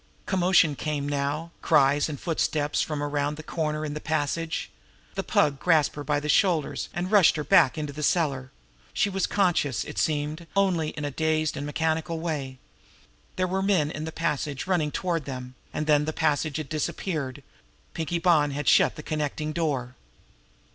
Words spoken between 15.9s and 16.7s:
the passage had